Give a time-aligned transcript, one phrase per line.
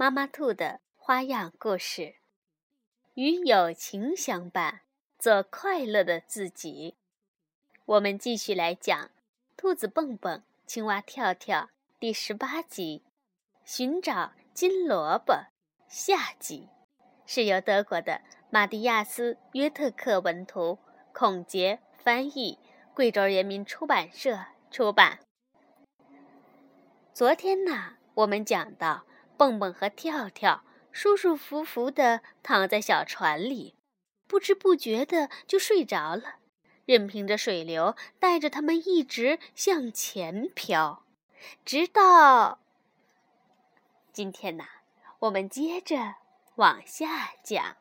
[0.00, 2.14] 妈妈兔的花样故事，
[3.14, 4.82] 与友情相伴，
[5.18, 6.94] 做快乐的自己。
[7.84, 9.06] 我们继续来讲
[9.56, 11.62] 《兔子蹦蹦、青蛙跳跳》
[11.98, 13.02] 第十八集
[13.64, 15.34] 《寻找金萝卜》
[15.88, 16.68] 下集，
[17.26, 18.20] 是由德国的
[18.50, 20.78] 马蒂亚斯·约特克文图，
[21.12, 22.56] 孔杰翻译，
[22.94, 25.18] 贵州人民出版社出版。
[27.12, 29.07] 昨天呢，我们讲到。
[29.38, 33.76] 蹦蹦和跳跳舒舒服服地躺在小船里，
[34.26, 36.40] 不知不觉的就睡着了，
[36.84, 41.04] 任凭着水流带着他们一直向前飘，
[41.64, 42.58] 直到
[44.12, 44.64] 今天呐，
[45.20, 46.16] 我们接着
[46.56, 47.76] 往下讲。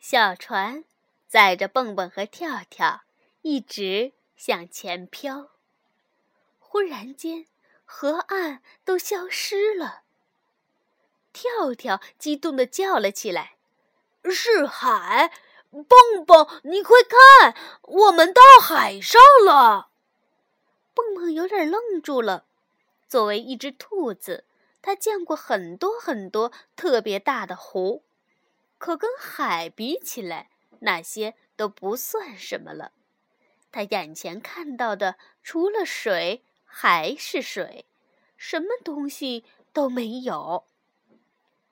[0.00, 0.84] 小船
[1.28, 3.02] 载着蹦蹦和跳跳
[3.42, 5.50] 一直向前飘，
[6.58, 7.46] 忽然间，
[7.84, 10.02] 河岸都消失了。
[11.36, 13.56] 跳跳激动地叫了起来
[14.24, 15.30] ：“是海！
[15.70, 19.90] 蹦蹦，你快看，我们到海上了！”
[20.96, 22.46] 蹦蹦有点愣住了。
[23.06, 24.46] 作为一只兔子，
[24.80, 28.02] 它见过很多很多特别大的湖，
[28.78, 30.48] 可跟海比起来，
[30.80, 32.92] 那些都不算什么了。
[33.70, 37.84] 它眼前看到的，除了水还是水，
[38.38, 40.64] 什么东西都没有。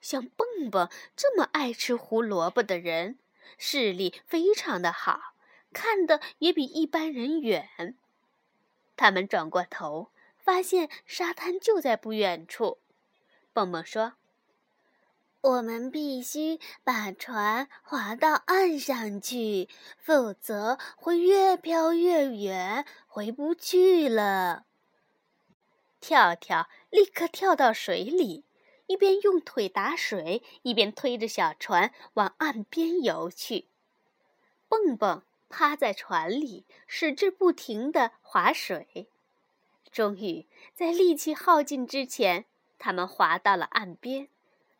[0.05, 3.17] 像蹦蹦这么爱吃胡萝卜的人，
[3.57, 5.33] 视力非常的好，
[5.73, 7.97] 看的也比一般人远。
[8.95, 12.77] 他们转过头，发现沙滩就在不远处。
[13.51, 14.13] 蹦蹦说
[15.41, 24.67] ：“我们必须把船划到岸上去，否则会越飘越远，回不去了。”
[25.99, 28.44] 跳跳立刻跳到水里。
[28.87, 33.67] 一边用腿打水，一边推着小船往岸边游去。
[34.67, 39.07] 蹦蹦趴在船里，使劲不停地划水。
[39.91, 42.45] 终于，在力气耗尽之前，
[42.77, 44.27] 他们划到了岸边。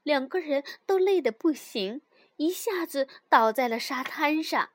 [0.04, 2.02] 两个人都累得不行，
[2.36, 4.70] 一下子倒在了沙滩上。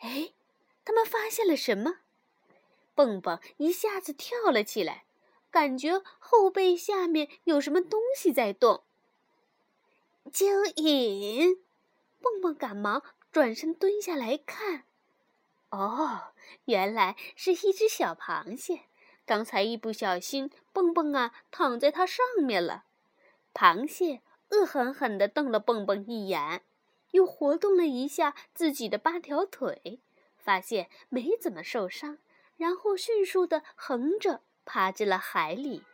[0.00, 0.32] 哎，
[0.84, 2.00] 他们发现了什么？
[2.94, 5.04] 蹦蹦一下子跳了起来。
[5.52, 8.82] 感觉后背下面有什么东西在动。
[10.32, 11.58] 蚯蚓，
[12.22, 14.84] 蹦蹦赶忙转身蹲下来看，
[15.68, 16.32] 哦，
[16.64, 18.80] 原来是一只小螃蟹。
[19.26, 22.84] 刚才一不小心，蹦蹦啊躺在它上面了。
[23.52, 26.62] 螃蟹恶狠狠地瞪了蹦蹦一眼，
[27.10, 30.00] 又活动了一下自己的八条腿，
[30.38, 32.16] 发现没怎么受伤，
[32.56, 34.40] 然后迅速地横着。
[34.64, 35.84] 爬进了海里。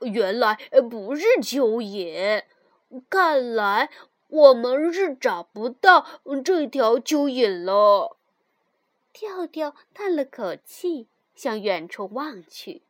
[0.00, 0.56] 原来
[0.90, 2.44] 不是蚯蚓，
[3.08, 3.90] 看来
[4.28, 6.06] 我们是找不到
[6.44, 8.16] 这条蚯蚓了。
[9.12, 12.82] 跳跳叹了口气，向远处望去。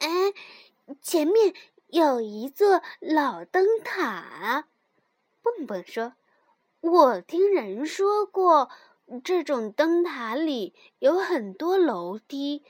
[0.00, 0.34] 哎，
[1.00, 1.54] 前面
[1.86, 4.66] 有一座老灯塔。
[5.40, 6.14] 蹦蹦说
[6.82, 8.70] ：“我听人说过。”
[9.22, 12.64] 这种灯塔里有很多楼梯，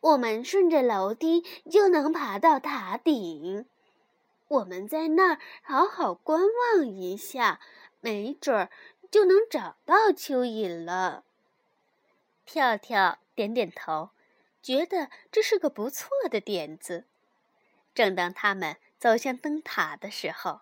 [0.00, 3.66] 我们顺着楼梯就能爬到塔顶。
[4.48, 7.60] 我们在那儿好好观望一下，
[8.00, 8.70] 没准儿
[9.10, 11.24] 就能找到蚯蚓了。
[12.46, 14.10] 跳跳点点头，
[14.62, 17.04] 觉得这是个不错的点子。
[17.94, 20.60] 正当他们走向灯塔的时候，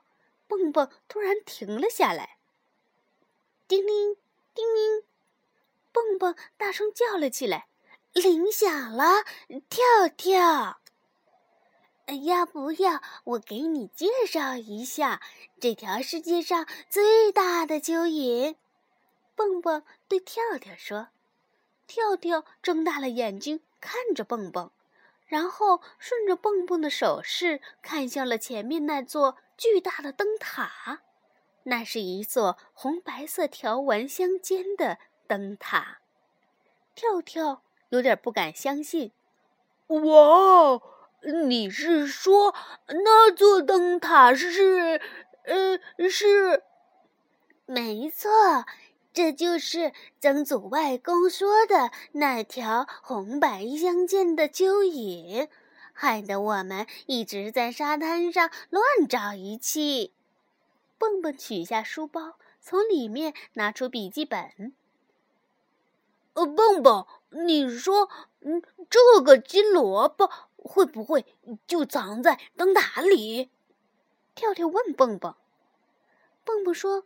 [0.49, 2.39] 蹦蹦突然停了下来。
[3.69, 4.17] 叮铃。
[4.55, 5.03] 叮铃，
[5.93, 7.67] 蹦蹦大声叫了起来
[8.15, 9.25] ：“铃响了！
[9.69, 9.85] 跳
[10.17, 10.79] 跳，
[12.25, 15.21] 要不要我给你介绍一下
[15.61, 18.55] 这条世界上最大的蚯蚓？”
[19.35, 21.09] 蹦蹦对跳跳说。
[21.87, 24.71] 跳跳睁大了眼睛看着蹦蹦，
[25.27, 31.03] 然后顺着蹦蹦的手势看向了前面那座巨大的灯塔。
[31.65, 35.99] 那是一座红白色条纹相间的灯塔，
[36.95, 39.13] 跳跳有点不敢相信。
[39.89, 40.81] 哇，
[41.47, 42.55] 你是说
[42.89, 45.01] 那座灯塔是？
[45.45, 46.63] 呃，是。
[47.67, 48.31] 没错，
[49.13, 55.49] 这就是曾祖外公说的那条红白相间的蚯蚓，
[55.95, 60.13] 害得我们一直在沙滩上乱找一气。
[60.99, 64.75] 蹦蹦取下书包，从里面拿出笔记本。
[66.35, 68.09] 呃，蹦蹦，你说，
[68.41, 71.25] 嗯，这个金萝卜会不会
[71.67, 73.51] 就藏在灯塔里？
[74.35, 75.35] 跳跳问蹦蹦。
[76.45, 77.05] 蹦蹦说。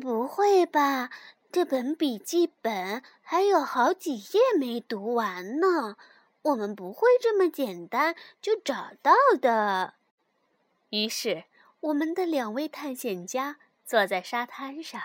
[0.00, 1.10] 不会吧？
[1.50, 5.98] 这本笔记本还有好几页没读完呢，
[6.40, 9.92] 我们不会这么简单就找到的。
[10.88, 11.44] 于是，
[11.82, 15.02] 我们的两位探险家坐在沙滩上，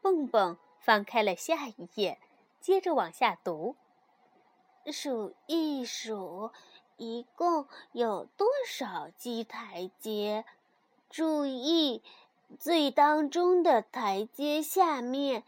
[0.00, 2.18] 蹦蹦翻开了下一页，
[2.58, 3.76] 接着往下读
[4.90, 6.52] ：“数一数，
[6.96, 10.44] 一共有多少级台阶？
[11.10, 12.02] 注意。”
[12.60, 15.42] 最当中的台阶下面，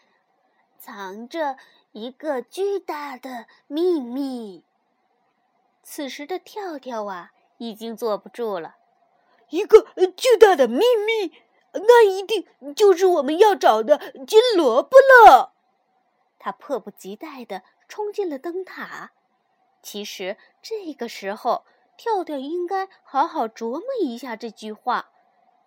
[0.78, 1.56] 藏着
[1.92, 4.64] 一个巨大的秘密。
[5.82, 8.75] 此时的跳跳啊，已经坐不住了。
[9.50, 11.32] 一个巨大的秘密，
[11.72, 15.52] 那一定就是我们要找的金萝卜了。
[16.38, 19.12] 他迫不及待地冲进了灯塔。
[19.82, 21.64] 其实这个时候，
[21.96, 25.10] 跳跳应该好好琢磨一下这句话。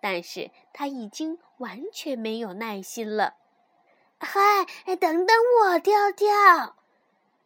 [0.02, 3.34] 但是他已经完全没有耐心了。
[4.18, 4.66] 嗨，
[4.96, 6.76] 等等我，跳跳！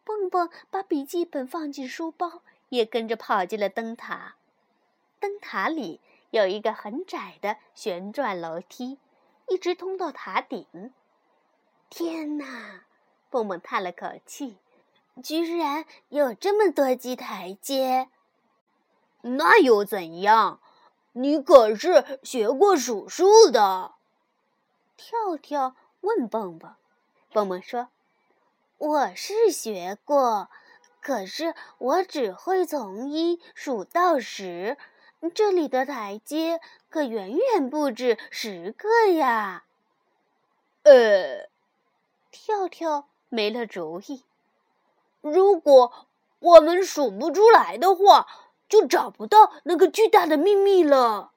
[0.05, 4.35] 蹦蹦把笔记本放进书包，也跟着跑进了灯塔。
[5.19, 5.99] 灯塔里
[6.35, 8.99] 有一个很窄的旋转楼梯，
[9.47, 10.93] 一直通到塔顶。
[11.89, 12.83] 天哪！
[13.29, 14.57] 蹦蹦叹了口气，
[15.23, 18.09] 居然有这么多级台阶。
[19.21, 20.59] 那又怎样？
[21.13, 23.95] 你可是学过数数的，
[24.97, 26.75] 跳跳问蹦蹦。
[27.31, 27.87] 蹦蹦说
[28.77, 30.49] ：“我是学过，
[30.99, 34.77] 可是我只会从一数到十，
[35.33, 39.65] 这里的台阶可远远不止十个呀。”
[40.83, 41.49] 呃，
[42.31, 44.23] 跳跳没了主意。
[45.21, 46.07] 如果
[46.39, 48.27] 我们数不出来的话。
[48.67, 51.33] 就找不到那个巨大的秘密了。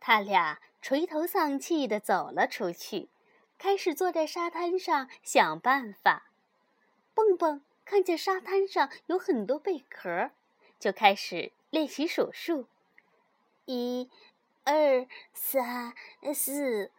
[0.00, 3.08] 他俩垂头丧气地走了出去，
[3.56, 6.24] 开始坐在沙滩上想办法。
[7.14, 10.30] 蹦蹦看见沙滩上有很多贝壳，
[10.78, 12.68] 就开始练习数数：
[13.64, 14.08] 一、
[14.62, 15.92] 二、三、
[16.32, 16.92] 四、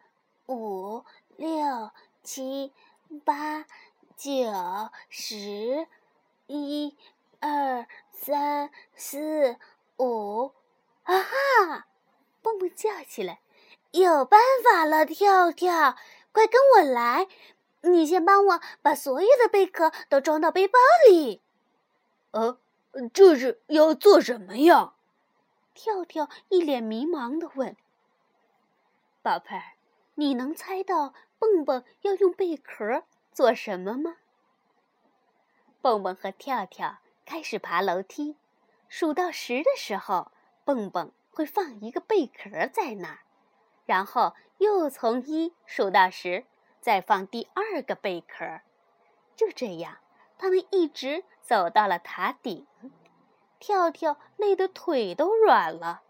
[0.48, 1.02] 五、
[1.38, 1.90] 六、
[2.22, 2.74] 七、
[3.24, 3.64] 八、
[4.16, 4.52] 九、
[5.08, 5.88] 十。
[6.46, 6.94] 一。
[7.38, 9.56] 二三四
[9.98, 10.52] 五，
[11.04, 11.86] 啊哈！
[12.42, 13.40] 蹦蹦叫起来
[13.92, 15.96] ：“有办法了，跳跳，
[16.32, 17.28] 快跟我来！
[17.82, 21.42] 你先帮我把所有的贝壳都装到背包里。
[22.32, 22.58] ”“呃，
[23.12, 24.94] 这是要做什么呀？”
[25.74, 27.76] 跳跳一脸迷茫的问。
[29.22, 29.74] “宝贝儿，
[30.14, 34.16] 你能猜到蹦蹦要用贝壳做什么吗？”
[35.82, 36.98] 蹦蹦和跳跳。
[37.28, 38.36] 开始爬楼梯，
[38.88, 40.30] 数到十的时候，
[40.64, 43.18] 蹦蹦会放一个贝壳在那儿，
[43.84, 46.46] 然后又从一数到十，
[46.80, 48.60] 再放第二个贝壳。
[49.34, 49.98] 就这样，
[50.38, 52.66] 他们一直走到了塔顶。
[53.58, 56.02] 跳跳累得腿都软了。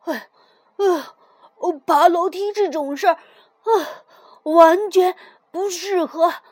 [0.00, 0.28] 哎，
[0.76, 1.16] 啊，
[1.86, 4.04] 爬楼梯这种事儿，啊，
[4.42, 5.16] 完全
[5.50, 6.42] 不适合啊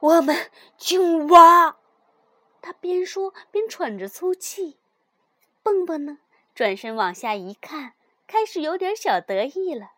[0.00, 1.78] 我们青蛙。
[2.62, 4.78] 他边说边喘着粗气，
[5.62, 6.18] 蹦蹦呢，
[6.54, 7.94] 转身往下一看，
[8.26, 9.92] 开始有点小得意了。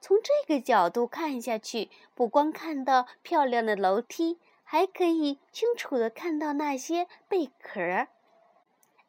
[0.00, 4.38] 从这个角度看下去，不光看到漂亮的楼梯，
[4.74, 8.08] 还可以清楚的看到那些贝壳。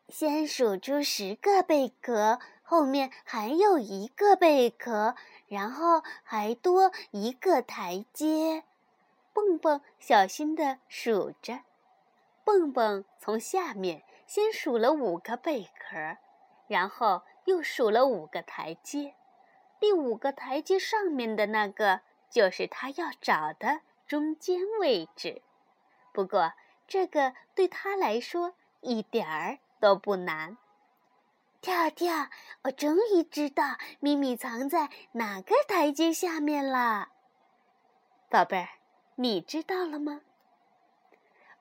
[0.10, 5.16] 先数出十个贝壳，后面还有一个贝壳，
[5.48, 8.64] 然后还多一个台阶。
[9.34, 11.62] 蹦蹦小心的数着。
[12.44, 16.18] 蹦蹦从下面先数了五个贝壳，
[16.68, 19.16] 然后又数了五个台阶。
[19.80, 25.42] 第五个台阶上面的那个就是他要找的中间位置。
[26.16, 26.54] 不过
[26.88, 30.56] 这个对他来说一点儿都不难。
[31.60, 32.30] 跳跳，
[32.64, 37.10] 我终于知道秘密藏在哪个台阶下面了。
[38.30, 38.70] 宝贝儿，
[39.16, 40.22] 你知道了吗？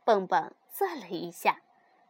[0.04, 0.52] 蹦蹦。
[0.70, 1.60] 算了一下，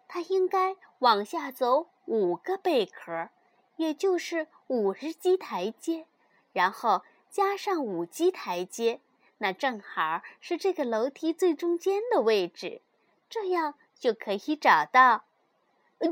[0.08, 3.28] 他应该往下走五个贝壳，
[3.76, 6.06] 也就是五十级台阶，
[6.54, 9.00] 然后加上五级台阶，
[9.38, 12.80] 那正好是这个楼梯最中间的位置，
[13.28, 15.24] 这样就可以找到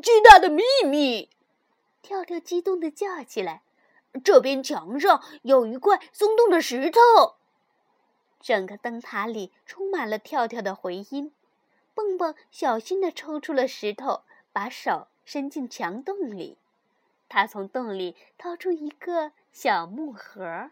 [0.03, 1.31] 巨大的秘密。
[2.03, 3.63] 跳跳激动地叫起来
[4.25, 7.01] ：“这边墙上有一块松动的石头！”
[8.41, 11.33] 整个灯塔里充满了跳跳的回音。
[11.95, 16.59] 蹦蹦小心地抽出了石头，把手伸进墙洞里。
[17.29, 20.71] 他从洞里掏出一个小木盒，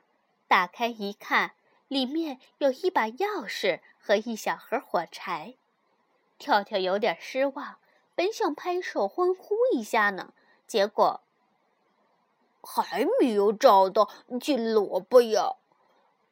[0.49, 1.53] 打开一看，
[1.91, 5.57] 里面有一把钥匙和一小盒火柴。
[6.39, 7.79] 跳跳有点失望，
[8.15, 10.33] 本想拍手欢呼一下呢，
[10.69, 11.21] 结果
[12.63, 14.09] 还没有找到
[14.41, 15.57] 金萝卜呀！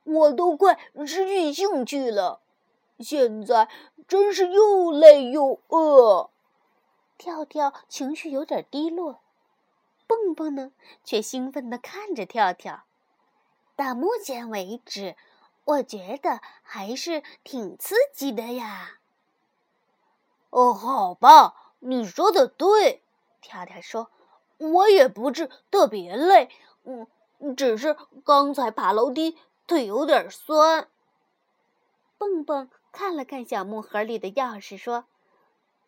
[0.04, 2.40] 我都快失去兴趣了。
[3.00, 3.68] 现在
[4.06, 6.30] 真是又累又饿，
[7.18, 9.18] 跳跳情绪有点低落，
[10.06, 10.70] 蹦蹦呢
[11.02, 12.84] 却兴奋地看着跳跳。
[13.76, 15.14] 到目前为止，
[15.68, 19.00] 我觉得还是挺刺激的呀。
[20.48, 23.02] 哦，好吧，你说的对，
[23.42, 24.10] 跳跳说，
[24.56, 26.48] 我也不是特别累，
[26.84, 27.06] 嗯，
[27.54, 30.88] 只是刚才爬楼梯腿有点酸。
[32.16, 32.70] 蹦蹦。
[32.90, 35.04] 看了看小木盒里的钥匙，说：“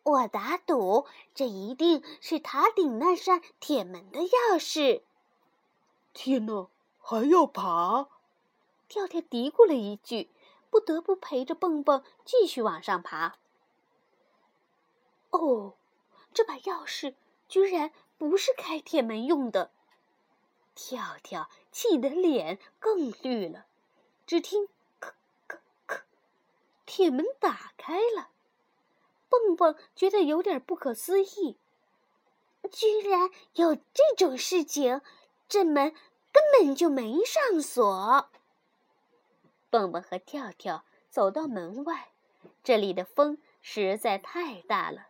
[0.03, 5.01] 我打赌，这一定是塔顶那扇铁门的钥匙。”
[6.13, 6.69] 天哪，
[6.99, 8.07] 还要爬！
[8.91, 10.29] 跳跳嘀咕了一句，
[10.69, 13.37] 不得不陪着蹦蹦继续往上爬。
[15.29, 15.75] 哦，
[16.33, 17.15] 这把钥匙
[17.47, 19.71] 居然不是开铁门用的！
[20.75, 23.65] 跳跳气得脸更绿了。
[24.27, 24.67] 只听。
[26.85, 28.31] 铁门打开了，
[29.29, 31.55] 蹦蹦觉得有点不可思议，
[32.69, 34.99] 居然有这种事情！
[35.47, 35.95] 这门
[36.33, 38.29] 根本就没上锁。
[39.71, 42.09] 蹦蹦和跳跳走到门外，
[42.61, 45.07] 这里的风实在太大了，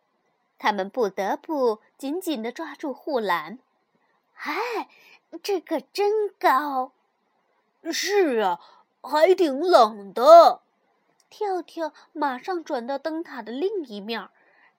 [0.60, 3.58] 他们不得不紧紧地抓住护栏。
[4.36, 4.88] 哎，
[5.41, 6.91] 这可真高！
[7.91, 8.60] 是啊，
[9.01, 10.62] 还挺冷的。
[11.30, 14.30] 跳跳马上转到灯塔的另一面，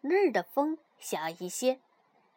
[0.03, 1.81] 那儿的风小一些。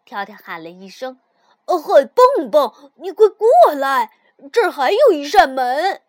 [0.04, 1.20] 跳跳喊了一声
[1.66, 4.12] ：“呃，嗨，蹦蹦，你快过来，
[4.52, 6.02] 这儿还有一扇门。”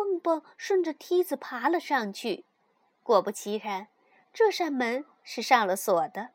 [0.00, 2.46] 蹦蹦顺着梯子爬了上去。
[3.02, 3.88] 果不其然，
[4.32, 6.30] 这扇门是上了锁的，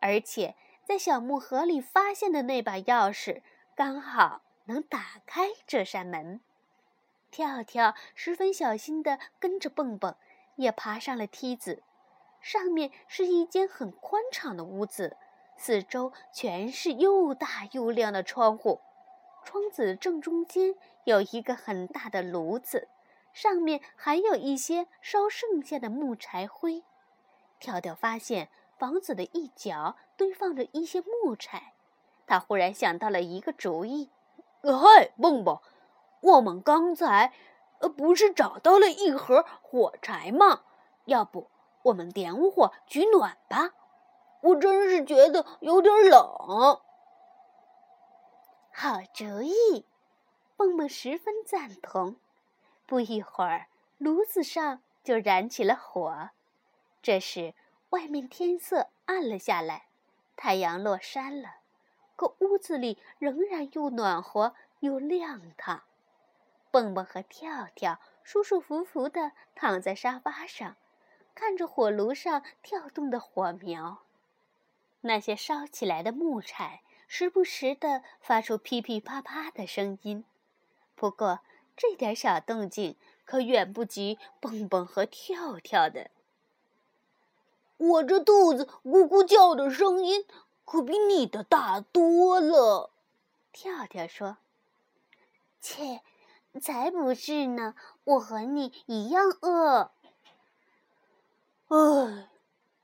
[0.00, 3.42] 而且在小木盒里发现的那把钥匙
[3.74, 6.40] 刚好能打开这扇门。
[7.30, 10.16] 跳跳十分小心地跟着蹦蹦，
[10.56, 11.82] 也爬上了梯子。
[12.40, 15.18] 上面是一间很宽敞的屋子，
[15.58, 18.80] 四周全是又大又亮的窗户。
[19.44, 22.88] 窗子正中间有一个很大的炉子，
[23.32, 26.82] 上面还有一些烧剩下的木柴灰。
[27.58, 31.74] 跳跳发现房子的一角堆放着一些木柴，
[32.26, 34.10] 他忽然想到了一个主意
[34.62, 35.60] ：“嗨，蹦蹦！”
[36.22, 37.32] 我们刚才，
[37.80, 40.62] 呃，不是找到了一盒火柴吗？
[41.06, 41.48] 要不
[41.82, 43.70] 我们点火取暖吧？
[44.42, 46.20] 我真是觉得有点冷。
[48.72, 49.86] 好主意，
[50.56, 52.16] 蹦蹦十分赞同。
[52.92, 56.28] 不一会儿，炉子上就燃起了火。
[57.00, 57.54] 这时，
[57.88, 59.86] 外面天色暗了下来，
[60.36, 61.54] 太阳落山了，
[62.16, 65.84] 可屋子里仍然又暖和又亮堂。
[66.70, 70.76] 蹦蹦和跳跳舒舒服服地躺在沙发上，
[71.34, 74.02] 看着火炉上跳动的火苗。
[75.00, 80.26] 那些烧起来的木柴时不时地发出噼噼啪啪的声音。
[80.94, 81.40] 不过，
[81.76, 86.10] 这点小动静可远不及蹦蹦和跳跳的。
[87.76, 90.24] 我这肚子咕咕叫的声音
[90.64, 92.90] 可比你的大多了。
[93.52, 94.38] 跳跳说
[95.60, 96.00] ：“切。”
[96.60, 97.74] 才不是呢！
[98.04, 99.90] 我和你一样饿。
[101.68, 102.28] 唉，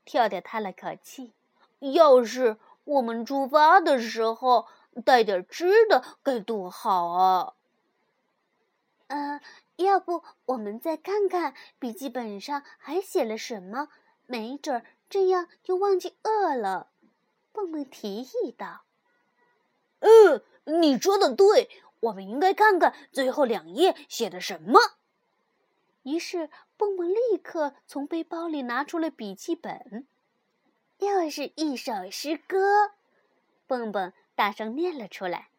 [0.05, 1.33] 跳跳叹了口气。
[1.77, 4.65] 要是我们出发的时候
[5.05, 7.53] 带点吃的该多好啊！
[9.09, 9.39] 嗯，
[9.75, 13.89] 要不我们再看看笔记本上还写了什么？
[14.25, 16.91] 没准儿这样就忘记饿了。
[17.51, 18.83] 蹦蹦提议道
[20.01, 20.41] ：“嗯，
[20.81, 21.69] 你说的对。”
[22.01, 24.79] 我们应该看看最后两页写的什么。
[26.03, 30.07] 于是，蹦蹦立刻从背包里拿出了笔记本。
[30.99, 32.91] 又是一首诗歌。
[33.67, 35.49] 蹦蹦大声念了出来：“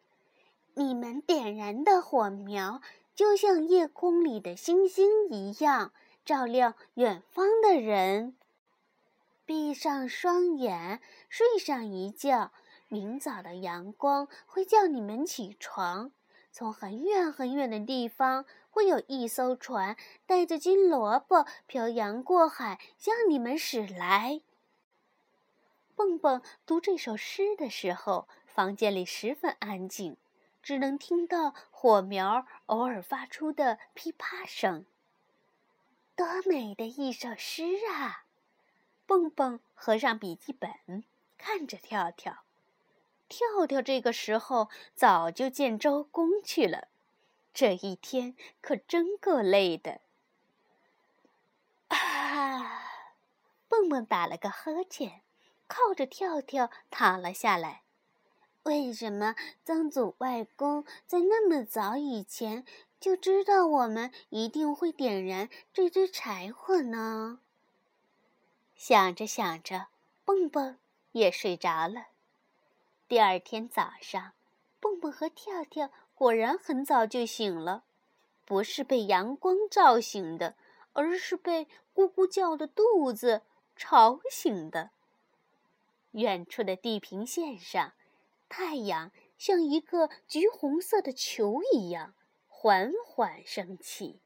[0.73, 2.81] 你们点燃的火苗，
[3.13, 8.35] 就像夜空里的星星一样，照亮远方的人。
[9.45, 12.51] 闭上双眼，睡上一觉，
[12.87, 16.11] 明早的阳光会叫你们起床。
[16.53, 24.41] 从很远很远的地方，会有一艘船带着金萝卜漂洋过海，向你们驶来。”
[25.95, 30.17] 蹦蹦读这首诗的时候，房间里十分安静，
[30.61, 34.85] 只能听到火苗偶尔发出的噼啪声。
[36.15, 37.63] 多美的一首诗
[37.93, 38.25] 啊！
[39.05, 41.03] 蹦蹦合上笔记本，
[41.37, 42.43] 看着跳跳。
[43.27, 46.89] 跳跳这个时候早就见周公去了，
[47.53, 50.01] 这一天可真够累的。
[51.87, 52.83] 啊！
[53.67, 55.21] 蹦蹦打了个呵欠。
[55.67, 57.83] 靠着跳跳躺了下来。
[58.63, 62.63] 为什么曾祖外公在那么早以前
[62.99, 67.39] 就知道我们一定会点燃这堆柴火呢？
[68.75, 69.87] 想着想着，
[70.23, 70.77] 蹦蹦
[71.11, 72.07] 也睡着了。
[73.07, 74.33] 第二天早上，
[74.79, 77.83] 蹦蹦和跳跳果然很早就醒了，
[78.45, 80.55] 不是被阳光照醒的，
[80.93, 81.65] 而是被
[81.95, 83.41] 咕咕叫的肚子
[83.75, 84.91] 吵醒的。
[86.11, 87.93] 远处的地平线上，
[88.51, 92.13] 太阳像一个橘红色的球一样
[92.49, 94.19] 缓缓升起。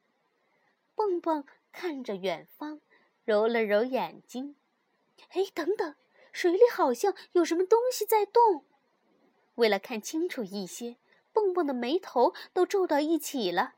[0.95, 2.81] 蹦蹦看着远方，
[3.23, 4.55] 揉了揉眼睛。
[5.29, 5.95] 哎，等等，
[6.31, 8.65] 水里好像有什么东西在动。
[9.53, 10.97] 为了看清楚一些，
[11.31, 13.75] 蹦蹦的眉头都皱到一起了。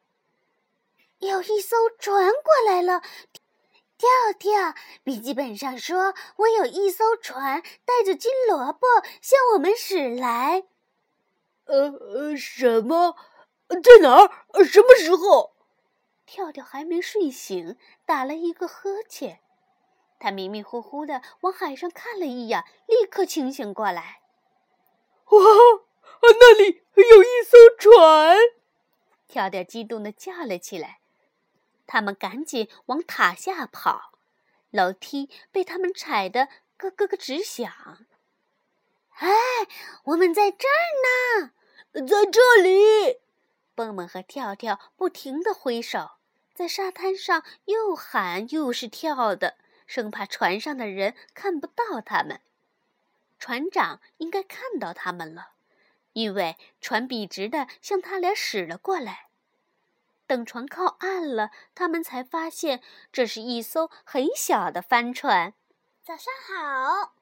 [1.20, 3.02] 有一艘船过来了。
[3.98, 8.88] 跳跳，笔记本上说：“我有一艘船，带着金萝卜
[9.22, 10.66] 向我们驶来。”
[11.66, 13.16] 呃呃，什么？
[13.68, 14.64] 在哪儿？
[14.64, 15.56] 什么时候？
[16.26, 19.40] 跳跳还没睡醒，打了一个呵欠。
[20.20, 24.22] 他迷迷糊糊的往海上看了一眼，立刻清醒过来。
[25.30, 25.40] 哇，
[26.22, 28.38] 那里有一艘船！
[29.28, 31.00] 跳跳激动的叫了起来。
[31.88, 34.12] 他们赶紧往塔下跑，
[34.70, 38.06] 楼梯被他们踩得咯咯咯直响。
[39.16, 39.30] 哎，
[40.04, 41.52] 我们在这儿呢，
[42.08, 43.20] 在这里！
[43.74, 46.12] 蹦蹦和跳跳不停地挥手，
[46.54, 52.42] 在沙滩上又喊又是跳的，生怕船上的人看不到他们。
[53.40, 55.52] 船长应该看到他们了，
[56.14, 59.27] 因为船笔直的向他俩驶了过来。
[60.28, 65.54] 等船靠岸了，他们才发现这是一艘很小的帆船。
[66.04, 67.14] 早上好，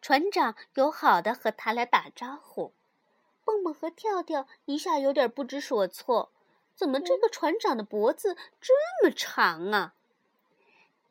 [0.00, 2.72] 船长友好的和他俩打招呼。
[3.44, 6.30] 蹦蹦和跳跳一下有点不知所措：
[6.74, 9.94] 怎么这个船长的脖子这么长啊？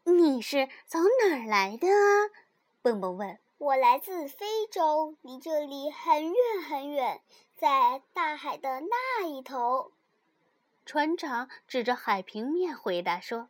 [0.03, 2.29] 你是从哪儿来的啊？
[2.81, 3.39] 蹦蹦问。
[3.57, 6.35] 我来自非洲，离这里很远
[6.67, 7.21] 很远，
[7.55, 9.93] 在大海的那一头。
[10.85, 13.49] 船长指着海平面回答说：“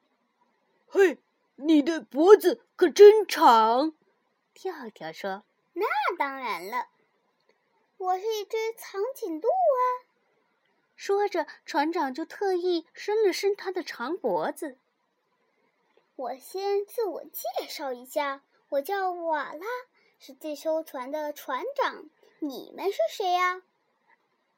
[0.88, 1.20] 嘿，
[1.56, 3.94] 你的脖子可真长。”
[4.56, 5.44] 跳跳说
[5.74, 5.86] ：“那
[6.18, 6.88] 当然了，
[7.98, 9.84] 我是一只长颈鹿啊。”
[10.96, 14.78] 说着，船长就特意伸了伸他的长脖子。
[16.16, 19.66] 我先自我介绍一下，我叫瓦拉，
[20.18, 22.10] 是这艘船的船长。
[22.40, 23.62] 你们是谁呀？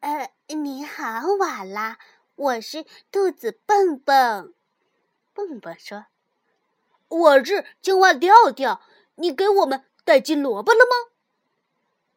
[0.02, 1.98] 呃，你好，瓦拉。
[2.38, 4.54] 我是兔子蹦蹦，
[5.34, 6.06] 蹦蹦说
[7.10, 8.80] ：“我是青蛙跳跳，
[9.16, 11.12] 你给我们带金萝卜了吗？”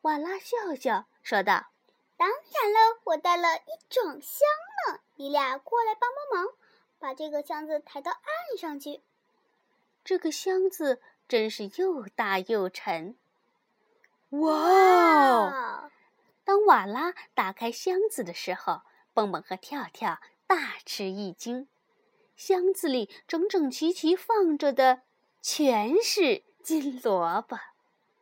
[0.02, 1.70] 瓦拉笑笑说道
[2.18, 4.46] ：“当然了，我带了一整箱
[4.87, 5.00] 呢。
[5.16, 6.52] 你俩过来帮帮忙，
[6.98, 9.00] 把这个箱子抬到岸上去。”
[10.04, 13.16] 这个箱子真是又大又沉。
[14.28, 15.90] 哇！
[16.44, 18.83] 当瓦拉打开箱子的时候。
[19.20, 21.68] 蹦蹦和跳跳大吃一惊，
[22.37, 25.02] 箱子里整整齐齐放着的
[25.42, 27.59] 全是金萝卜。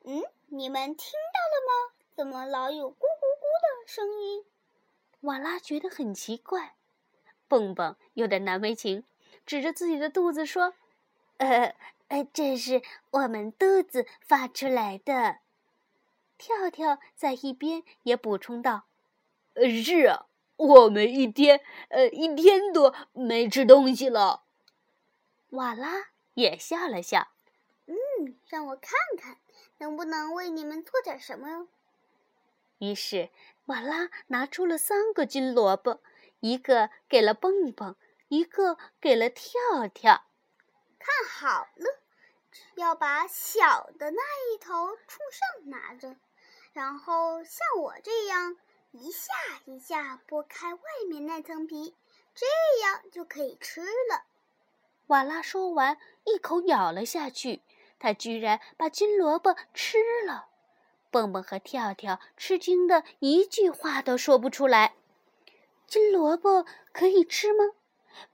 [0.02, 1.94] 嗯，你们听到了吗？
[2.16, 4.44] 怎么老有咕咕咕的声音？
[5.20, 6.74] 瓦拉觉得很奇怪。
[7.46, 9.04] 蹦蹦有点难为情，
[9.46, 10.74] 指着自己的肚子说
[11.38, 11.76] ：“呃
[12.08, 12.82] 呃，这是
[13.12, 15.38] 我们肚子发出来的。”
[16.36, 18.86] 跳跳在一边也补充道
[19.54, 20.24] ：“呃，是啊。”
[20.58, 24.42] 我们一天，呃，一天多没吃东西了。
[25.50, 27.28] 瓦拉也笑了笑，
[27.86, 27.94] 嗯，
[28.48, 29.38] 让我看看，
[29.78, 31.68] 能不能为你们做点什么哟？
[32.78, 33.30] 于是，
[33.66, 36.00] 瓦拉拿出了三个金萝卜，
[36.40, 37.94] 一个给了蹦蹦，
[38.26, 39.52] 一个给了跳
[39.94, 40.24] 跳。
[40.98, 42.02] 看好了，
[42.74, 46.16] 要把小的那一头冲上拿着，
[46.72, 48.56] 然后像我这样
[48.92, 49.32] 一下
[49.66, 51.94] 一下剥开外面那层皮，
[52.34, 52.46] 这
[52.82, 54.24] 样就可以吃了。
[55.08, 57.62] 瓦拉说完，一口咬了下去，
[57.98, 60.48] 他居然把金萝卜吃了。
[61.10, 64.94] 蹦蹦和跳跳吃惊的一句话都说不出来。
[65.86, 67.72] 金萝卜可以吃吗？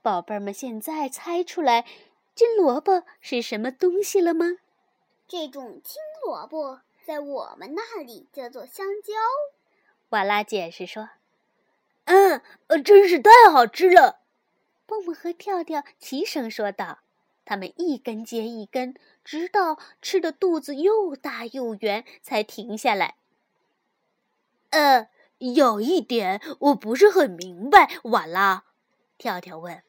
[0.01, 1.85] 宝贝儿们，现在猜出来
[2.33, 4.57] 金萝卜是什么东西了吗？
[5.27, 9.13] 这种金萝卜在我们那里叫做香蕉。
[10.09, 11.09] 瓦拉解释说
[12.05, 14.21] ：“嗯，呃，真是太好吃了。”
[14.85, 16.99] 蹦蹦和跳跳齐声说道。
[17.47, 23.17] 他们一根接一根，直到吃的肚子又大又圆，才停下来。
[24.71, 28.63] 呃，有一点我不是很明白，瓦拉。
[29.19, 29.83] 跳跳问：“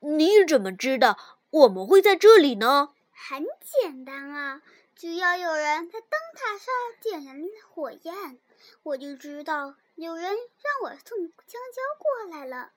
[0.00, 1.18] 你怎么知道
[1.50, 4.62] 我们会在这里呢？”很简单啊，
[4.96, 8.38] 只要有人在灯塔上点燃火焰，
[8.82, 12.72] 我就知道有人让我送香蕉过来了。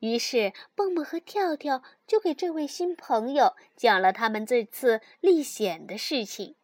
[0.00, 6.56] 于是，蹦蹦和跳跳就给这位新朋友讲了他们这次历险的事情。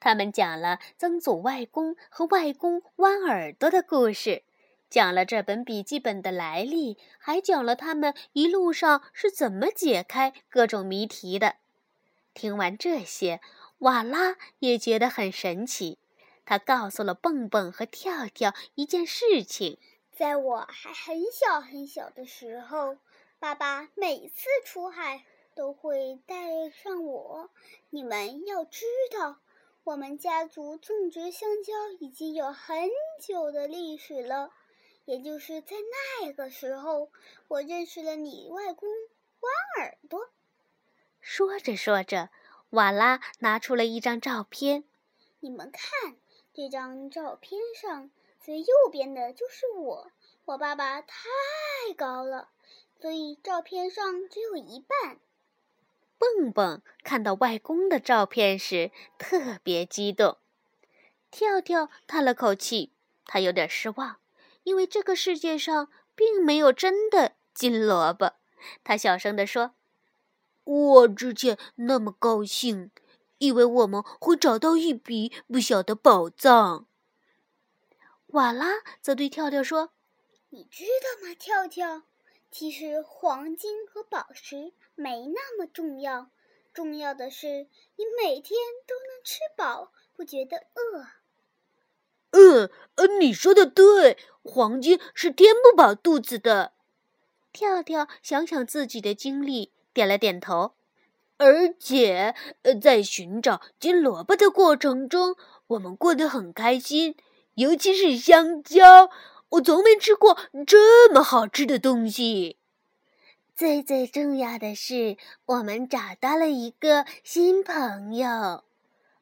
[0.00, 4.42] 他们讲了曾祖外公和外公弯耳朵的故事，
[4.90, 11.56] 讲了这本笔记本的来历，还讲了他们一路上是怎么解开各种谜题的。
[12.34, 13.40] 听完这些，
[13.78, 15.98] 瓦拉也觉得很神奇。
[16.48, 19.78] 他告诉了蹦蹦和跳跳一件事情。
[20.16, 22.96] 在我还很小很小的时候，
[23.38, 27.50] 爸爸每次出海都会带上我。
[27.90, 29.40] 你们要知道，
[29.84, 32.88] 我们家族种植香蕉已经有很
[33.20, 34.50] 久的历史了。
[35.04, 35.76] 也就是在
[36.22, 37.10] 那个时候，
[37.48, 38.88] 我认识了你外公
[39.40, 40.30] 弯耳朵。
[41.20, 42.30] 说着说着，
[42.70, 44.84] 瓦拉拿出了一张照片。
[45.40, 46.16] 你们看，
[46.58, 48.10] 这张照片上。
[48.40, 50.10] 最右边的就是我，
[50.44, 51.14] 我爸爸太
[51.96, 52.48] 高了，
[53.00, 55.20] 所以照片上只有一半。
[56.18, 60.38] 蹦蹦看到外公的照片时特别激动，
[61.30, 62.92] 跳跳叹了口气，
[63.24, 64.16] 他有点失望，
[64.64, 68.32] 因为这个世界上并没有真的金萝卜。
[68.82, 69.76] 他小声地说
[70.64, 72.90] ：“我之前那么高兴，
[73.38, 76.86] 以为我们会找到一笔不小的宝藏。”
[78.28, 79.92] 瓦拉则对跳跳说
[80.50, 82.02] ：“你知道吗，跳跳？
[82.50, 86.30] 其实黄金和宝石没那么重要，
[86.72, 91.06] 重要的是你每天都能吃饱，不觉得饿。
[92.32, 96.74] ”“嗯，呃，你说的对，黄金是填不饱肚子的。”
[97.50, 100.74] 跳跳想想自己的经历，点了点头。
[101.38, 105.36] 而且，呃，在寻找金萝卜的过程中，
[105.68, 107.16] 我们过得很开心。
[107.54, 109.10] 尤其是香蕉，
[109.50, 112.58] 我从没吃过这么好吃的东西。
[113.56, 118.64] 最最重要的是，我们找到了一个新朋友。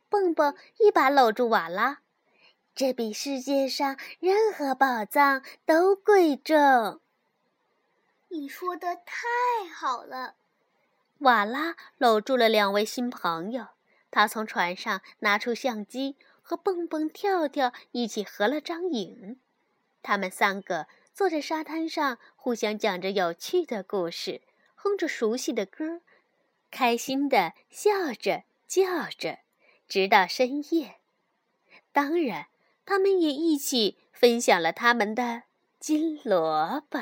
[0.09, 2.01] 蹦蹦一把搂住瓦拉，
[2.75, 7.01] 这比世界上任何宝藏都贵重。
[8.29, 9.27] 你说的太
[9.75, 10.35] 好了。
[11.19, 13.69] 瓦拉搂住了两位新朋友，
[14.11, 16.17] 他从船上拿出相机。
[16.49, 19.41] 和蹦蹦跳跳一起合了张影，
[20.01, 24.43] 他们三个坐在沙滩上，互相讲着有趣的故事，
[24.77, 26.03] 哼着熟悉的歌，
[26.71, 29.41] 开心的笑着叫着，
[29.89, 31.01] 直到深夜。
[31.91, 32.47] 当然，
[32.85, 35.43] 他们也一起分享了他们的
[35.81, 37.01] 金萝卜。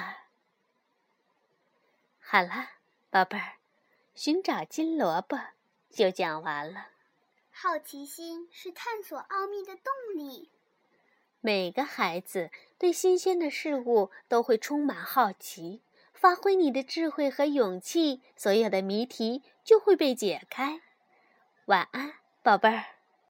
[2.19, 2.71] 好了，
[3.11, 3.57] 宝贝儿，
[4.15, 5.39] 寻找金萝卜
[5.91, 6.89] 就讲完了。
[7.51, 10.51] 好奇心是探索奥秘的动力。
[11.41, 15.83] 每个孩子对新鲜的事物都会充满好奇。
[16.13, 20.81] 发挥你的智慧和勇气，所有的谜题就会被解开。
[21.67, 22.94] 晚安，宝贝儿。